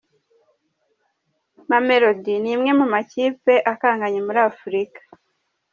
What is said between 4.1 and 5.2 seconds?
muri Afurika.